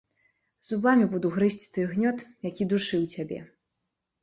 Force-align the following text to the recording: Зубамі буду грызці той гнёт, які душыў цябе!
Зубамі 0.69 1.05
буду 1.11 1.31
грызці 1.35 1.67
той 1.77 1.85
гнёт, 1.93 2.19
які 2.51 2.69
душыў 2.75 3.07
цябе! 3.15 3.39